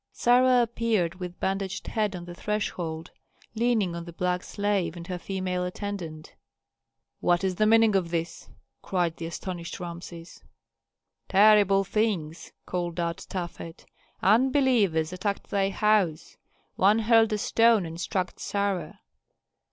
[0.13, 3.11] Sarah appeared, with bandaged head on the threshold,
[3.53, 6.33] leaning on the black slave and her female attendant.
[7.19, 8.49] "What is the meaning of this?"
[8.81, 10.43] cried the astonished Rameses.
[11.29, 13.85] "Terrible things!" called out Tafet.
[14.23, 16.35] "Unbelievers attacked thy house;
[16.77, 19.01] one hurled a stone and struck Sarah."